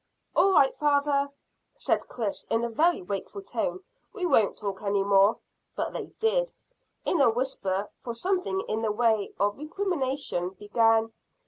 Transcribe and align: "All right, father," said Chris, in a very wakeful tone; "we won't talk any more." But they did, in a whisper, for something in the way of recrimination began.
"All 0.35 0.51
right, 0.53 0.73
father," 0.73 1.29
said 1.77 2.07
Chris, 2.07 2.43
in 2.49 2.63
a 2.63 2.69
very 2.71 3.03
wakeful 3.03 3.43
tone; 3.43 3.81
"we 4.13 4.25
won't 4.25 4.57
talk 4.57 4.81
any 4.81 5.03
more." 5.03 5.37
But 5.75 5.93
they 5.93 6.05
did, 6.19 6.51
in 7.05 7.21
a 7.21 7.29
whisper, 7.29 7.87
for 7.99 8.15
something 8.15 8.61
in 8.61 8.81
the 8.81 8.91
way 8.91 9.31
of 9.39 9.59
recrimination 9.59 10.55
began. 10.57 11.13